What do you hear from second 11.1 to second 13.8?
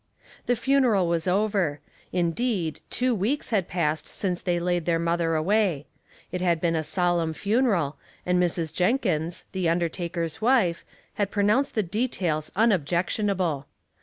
had pronounced the details unobjectionable.